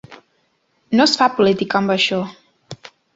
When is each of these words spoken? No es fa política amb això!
No 0.99 1.05
es 1.09 1.13
fa 1.19 1.27
política 1.39 1.79
amb 1.81 1.93
això! 1.97 2.23